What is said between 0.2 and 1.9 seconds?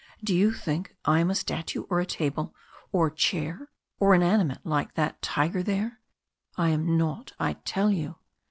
"Do you think I am a statue,